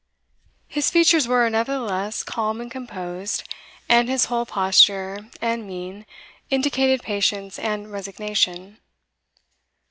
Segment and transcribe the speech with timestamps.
[0.67, 3.43] His features were, nevertheless, calm and composed,
[3.87, 6.07] and his whole posture and mien
[6.49, 8.79] indicated patience and resignation.